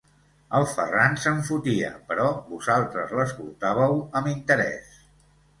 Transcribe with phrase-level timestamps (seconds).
[0.59, 4.99] El Ferran se'n fotia, però vosaltres l'escoltàveu amb interès.